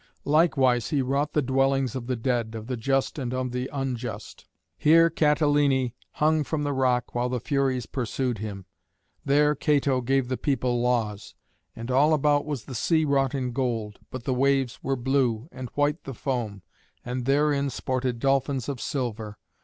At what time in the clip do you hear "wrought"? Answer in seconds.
1.03-1.33, 13.05-13.35